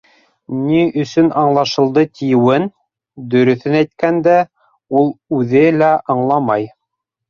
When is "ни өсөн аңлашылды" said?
0.61-2.05